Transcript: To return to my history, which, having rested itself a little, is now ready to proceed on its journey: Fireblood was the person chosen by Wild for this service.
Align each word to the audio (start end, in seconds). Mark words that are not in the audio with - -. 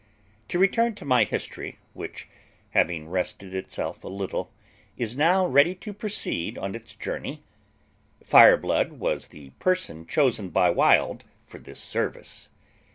To 0.47 0.57
return 0.57 0.95
to 0.95 1.05
my 1.05 1.25
history, 1.25 1.77
which, 1.93 2.27
having 2.71 3.07
rested 3.07 3.53
itself 3.53 4.03
a 4.03 4.07
little, 4.07 4.49
is 4.97 5.15
now 5.15 5.45
ready 5.45 5.75
to 5.75 5.93
proceed 5.93 6.57
on 6.57 6.73
its 6.73 6.95
journey: 6.95 7.43
Fireblood 8.25 8.93
was 8.93 9.27
the 9.27 9.51
person 9.59 10.07
chosen 10.07 10.49
by 10.49 10.71
Wild 10.71 11.23
for 11.43 11.59
this 11.59 11.79
service. 11.79 12.49